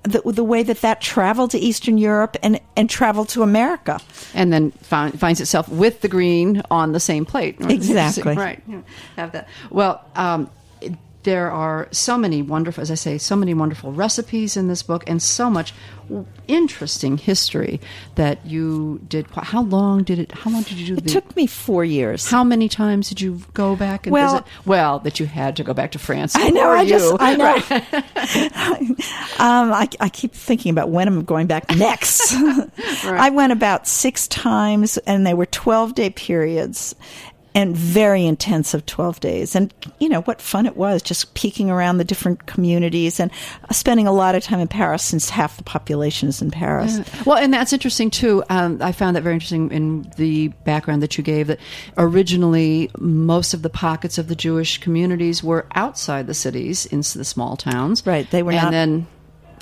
[0.04, 4.00] the, the way that that traveled to Eastern Europe and, and traveled to America.
[4.34, 7.56] and then find, finds itself with the green on the same plate.
[7.60, 8.36] Exactly.
[8.36, 8.62] right.
[8.68, 8.82] Yeah,
[9.16, 9.48] Have that.
[9.70, 10.50] Well, um,
[11.24, 15.04] there are so many wonderful, as I say, so many wonderful recipes in this book,
[15.06, 15.74] and so much
[16.48, 17.80] interesting history
[18.16, 19.26] that you did.
[19.32, 20.32] How long did it?
[20.32, 20.94] How long did you do?
[20.94, 22.28] It the, took me four years.
[22.28, 24.46] How many times did you go back and Well- visit?
[24.66, 26.36] Well, that you had to go back to France.
[26.36, 26.70] I know.
[26.70, 26.88] I you.
[26.90, 27.16] just.
[27.18, 27.44] I know.
[27.44, 27.80] Right.
[29.40, 32.34] um, I, I keep thinking about when I'm going back next.
[33.04, 36.94] I went about six times, and they were 12 day periods.
[37.56, 39.54] And very intensive 12 days.
[39.54, 43.30] And, you know, what fun it was just peeking around the different communities and
[43.70, 46.98] spending a lot of time in Paris since half the population is in Paris.
[47.24, 48.42] Well, and that's interesting too.
[48.50, 51.46] Um, I found that very interesting in the background that you gave.
[51.46, 51.60] That
[51.96, 57.24] originally, most of the pockets of the Jewish communities were outside the cities, in the
[57.24, 58.04] small towns.
[58.04, 59.06] Right, they were and not- then,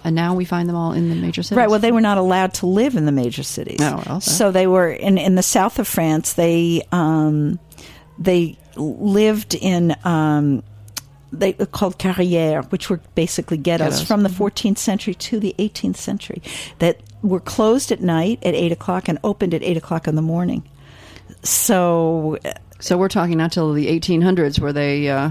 [0.05, 1.57] and now we find them all in the major cities.
[1.57, 1.71] Right.
[1.71, 3.79] Well, they were not allowed to live in the major cities.
[3.81, 6.33] Oh, well, so they were in in the south of France.
[6.33, 7.59] They um,
[8.23, 10.63] they lived in um,
[11.33, 14.07] they were called carrières, which were basically ghettos, Ghettos.
[14.07, 16.43] from the 14th century to the 18th century
[16.79, 20.23] that were closed at night at eight o'clock and opened at eight o'clock in the
[20.23, 20.63] morning.
[21.43, 22.39] So
[22.81, 25.31] so we're talking not till the 1800s where they uh,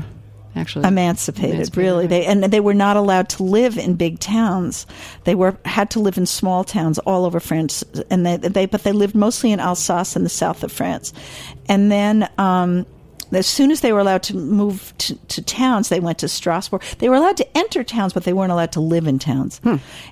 [0.56, 2.10] actually emancipated, Emancipated, really right.
[2.10, 4.86] they and they were not allowed to live in big towns
[5.24, 8.84] they were had to live in small towns all over france and they, they but
[8.84, 11.14] they lived mostly in alsace in the south of france
[11.68, 12.86] and then um
[13.34, 16.82] as soon as they were allowed to move to, to towns, they went to Strasbourg.
[17.00, 19.62] They were allowed to enter towns, but they weren't allowed to live in towns.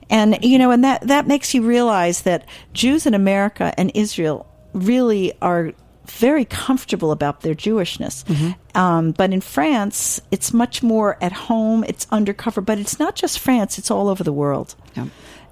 [0.10, 4.48] And you know, and that that makes you realize that Jews in America and Israel
[4.74, 5.74] really are
[6.10, 8.24] very comfortable about their Jewishness.
[8.76, 11.84] Um, but in France, it's much more at home.
[11.88, 14.76] It's undercover, but it's not just France; it's all over the world.
[14.96, 15.08] Yeah.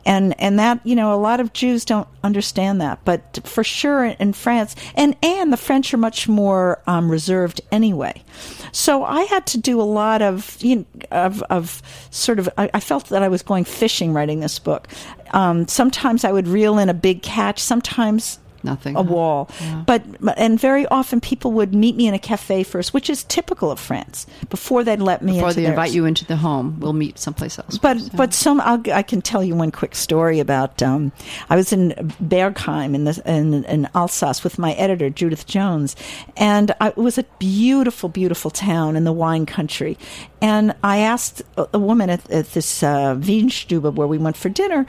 [0.06, 4.06] And and that you know a lot of Jews don't understand that, but for sure
[4.06, 8.24] in France and and the French are much more um, reserved anyway.
[8.72, 12.70] So I had to do a lot of you know, of of sort of I,
[12.74, 14.88] I felt that I was going fishing writing this book.
[15.32, 17.60] Um, sometimes I would reel in a big catch.
[17.60, 18.96] Sometimes Nothing.
[18.96, 19.50] a wall.
[19.62, 19.84] Yeah.
[19.86, 20.04] But
[20.38, 23.80] and very often people would meet me in a cafe first, which is typical of
[23.80, 24.28] France.
[24.50, 25.72] Before they'd let me Before into they theirs.
[25.72, 27.78] invite you into the home, we'll meet someplace else.
[27.78, 28.18] But first, yeah.
[28.18, 31.12] but some I'll, I can tell you one quick story about um,
[31.50, 31.92] I was in
[32.22, 35.96] Bergheim in the in, in Alsace with my editor Judith Jones,
[36.36, 39.98] and I, it was a beautiful beautiful town in the wine country,
[40.42, 44.50] and I asked a, a woman at, at this uh, Weinstube where we went for
[44.50, 44.86] dinner,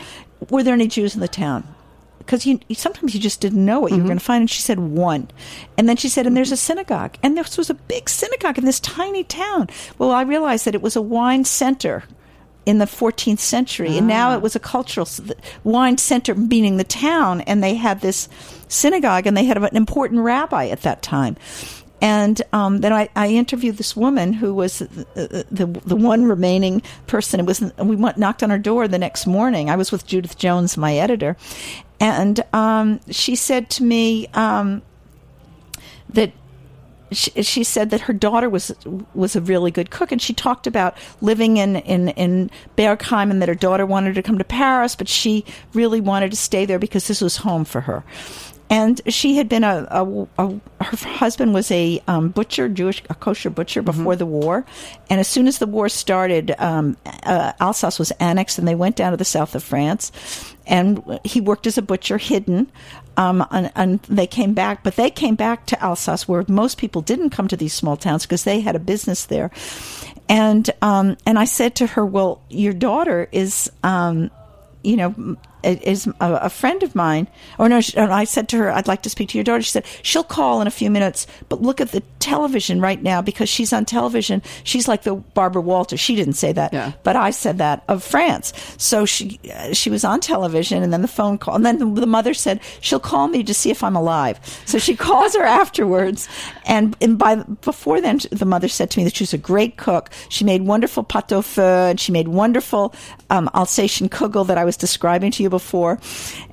[0.50, 1.64] were there any Jews in the town?
[2.18, 4.08] Because you sometimes you just didn't know what you were mm-hmm.
[4.08, 4.42] going to find.
[4.42, 5.28] And she said one,
[5.76, 6.58] and then she said, and there's a mm-hmm.
[6.58, 9.68] synagogue, and this was a big synagogue in this tiny town.
[9.98, 12.04] Well, I realized that it was a wine center
[12.66, 14.40] in the 14th century, and now it ah.
[14.40, 15.08] was a cultural
[15.64, 18.28] wine center, meaning the town, and they had this
[18.68, 21.36] synagogue, and they had an important rabbi at that time.
[22.00, 26.82] And um, then I, I interviewed this woman who was the, the the one remaining
[27.06, 27.40] person.
[27.40, 29.68] It was we went knocked on her door the next morning.
[29.68, 31.36] I was with Judith Jones, my editor,
[31.98, 34.82] and um, she said to me um,
[36.10, 36.32] that
[37.10, 38.74] she, she said that her daughter was
[39.14, 43.40] was a really good cook, and she talked about living in in in Bergheim, and
[43.42, 45.44] that her daughter wanted to come to Paris, but she
[45.74, 48.04] really wanted to stay there because this was home for her.
[48.70, 53.14] And she had been a, a, a her husband was a um, butcher, Jewish, a
[53.14, 54.66] kosher butcher before the war.
[55.08, 58.96] And as soon as the war started, um, uh, Alsace was annexed, and they went
[58.96, 60.54] down to the south of France.
[60.66, 62.70] And he worked as a butcher, hidden.
[63.16, 67.00] Um, and, and they came back, but they came back to Alsace, where most people
[67.00, 69.50] didn't come to these small towns because they had a business there.
[70.28, 74.30] And um, and I said to her, "Well, your daughter is." Um,
[74.84, 77.28] you know, is a, a friend of mine.
[77.58, 79.70] Or no, she, I said to her, "I'd like to speak to your daughter." She
[79.70, 83.48] said, "She'll call in a few minutes, but look at the television right now because
[83.48, 84.42] she's on television.
[84.64, 86.00] She's like the Barbara Walters.
[86.00, 86.92] She didn't say that, Yeah.
[87.02, 88.52] but I said that of France.
[88.76, 92.00] So she uh, she was on television, and then the phone call, and then the,
[92.00, 94.38] the mother said she'll call me to see if I'm alive.
[94.66, 96.28] So she calls her afterwards,
[96.66, 99.76] and and by before then, the mother said to me that she was a great
[99.76, 100.10] cook.
[100.28, 102.94] She made wonderful pot au feu, and she made wonderful
[103.30, 105.98] um, Alsatian kugel that I was describing to you before.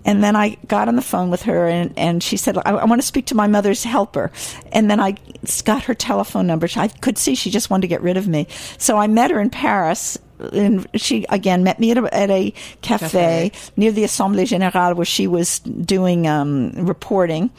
[0.04, 2.86] And then I got on the phone with her, and, and she said, I, I
[2.86, 4.32] want to speak to my mother's helper.
[4.72, 5.18] And then I
[5.64, 6.68] got her telephone number.
[6.76, 8.48] I could see she just wanted to get rid of me.
[8.78, 10.18] So I met her in Paris.
[10.52, 13.72] And she again met me at a, at a cafe, Cafe.
[13.78, 17.52] near the Assemblée Générale where she was doing um, reporting.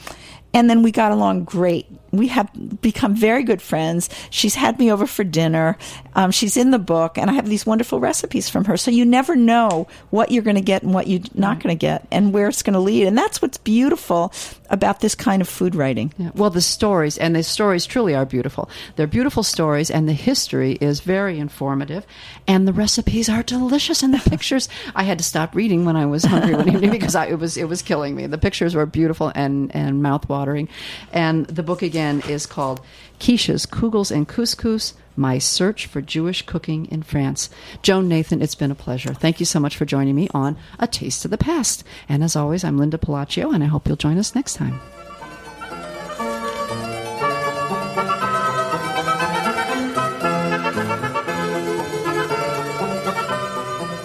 [0.53, 1.87] And then we got along great.
[2.17, 2.51] We have
[2.81, 4.09] become very good friends.
[4.31, 5.77] She's had me over for dinner.
[6.15, 8.77] Um, she's in the book, and I have these wonderful recipes from her.
[8.77, 11.81] So you never know what you're going to get and what you're not going to
[11.81, 13.07] get, and where it's going to lead.
[13.07, 14.33] And that's what's beautiful
[14.71, 16.13] about this kind of food writing.
[16.19, 16.31] Yeah.
[16.35, 18.69] Well, the stories, and the stories truly are beautiful.
[18.97, 22.07] They're beautiful stories, and the history is very informative,
[22.47, 24.69] and the recipes are delicious, and the pictures.
[24.95, 27.57] I had to stop reading when I was hungry one evening because I, it was
[27.57, 28.27] it was killing me.
[28.27, 30.69] The pictures were beautiful and and mouthwatering,
[31.13, 32.81] and the book again is called
[33.19, 34.95] Quiches, Kugels, and Couscous.
[35.17, 37.49] My search for Jewish cooking in France.
[37.83, 39.15] Joan Nathan, it's been a pleasure.
[39.15, 41.85] Thank you so much for joining me on A Taste of the Past.
[42.09, 44.79] And as always, I'm Linda Pelaccio, and I hope you'll join us next time.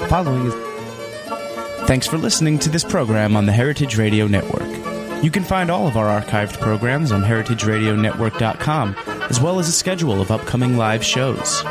[0.08, 0.54] Following is.
[1.88, 4.71] Thanks for listening to this program on the Heritage Radio Network.
[5.22, 8.96] You can find all of our archived programs on heritageradionetwork.com,
[9.30, 11.64] as well as a schedule of upcoming live shows.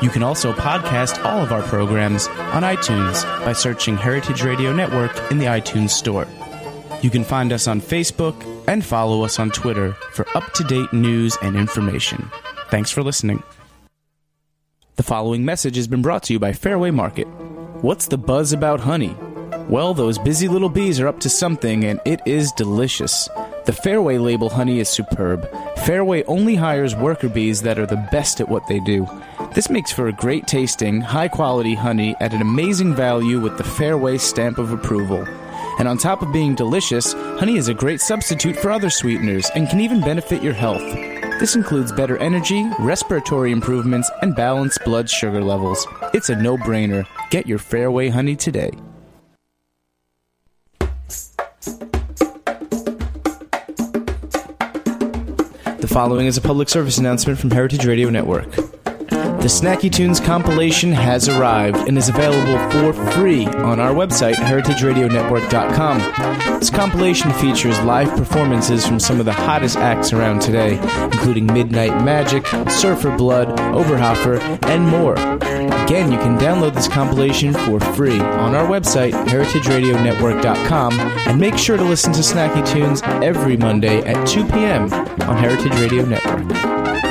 [0.00, 5.12] You can also podcast all of our programs on iTunes by searching Heritage Radio Network
[5.32, 6.28] in the iTunes Store.
[7.02, 8.36] You can find us on Facebook
[8.68, 12.30] and follow us on Twitter for up to date news and information.
[12.68, 13.42] Thanks for listening.
[14.94, 17.26] The following message has been brought to you by Fairway Market.
[17.82, 19.16] What's the buzz about honey?
[19.68, 23.28] Well, those busy little bees are up to something, and it is delicious.
[23.64, 25.50] The Fairway label honey is superb.
[25.78, 29.08] Fairway only hires worker bees that are the best at what they do.
[29.54, 33.64] This makes for a great tasting, high quality honey at an amazing value with the
[33.64, 35.26] Fairway stamp of approval.
[35.80, 39.68] And on top of being delicious, honey is a great substitute for other sweeteners and
[39.68, 40.84] can even benefit your health.
[41.40, 45.84] This includes better energy, respiratory improvements, and balanced blood sugar levels.
[46.14, 47.04] It's a no brainer.
[47.30, 48.70] Get your Fairway honey today.
[55.86, 58.48] The following is a public service announcement from Heritage Radio Network.
[59.46, 66.58] The Snacky Tunes compilation has arrived and is available for free on our website, heritageradionetwork.com.
[66.58, 72.02] This compilation features live performances from some of the hottest acts around today, including Midnight
[72.02, 75.14] Magic, Surfer Blood, Oberhofer, and more.
[75.14, 81.76] Again, you can download this compilation for free on our website, heritageradionetwork.com, and make sure
[81.76, 84.92] to listen to Snacky Tunes every Monday at 2 p.m.
[84.92, 87.05] on Heritage Radio Network.